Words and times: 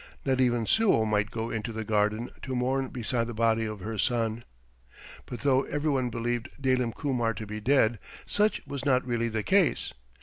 Not 0.25 0.41
even 0.41 0.65
Suo 0.65 1.05
might 1.05 1.29
go 1.29 1.51
into 1.51 1.71
the 1.71 1.83
garden 1.83 2.31
to 2.41 2.55
mourn 2.55 2.87
beside 2.87 3.25
the 3.27 3.35
body 3.35 3.65
of 3.65 3.81
her 3.81 3.99
son. 3.99 4.43
But 5.27 5.41
though 5.41 5.61
every 5.65 5.91
one 5.91 6.09
believed 6.09 6.49
Dalim 6.59 6.91
Kumar 6.95 7.35
to 7.35 7.45
be 7.45 7.59
dead, 7.59 7.99
such 8.25 8.65
was 8.65 8.83
not 8.83 9.05
really 9.05 9.29
the 9.29 9.43
case. 9.43 9.93